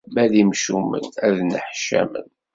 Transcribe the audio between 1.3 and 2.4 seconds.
nneḥcamen.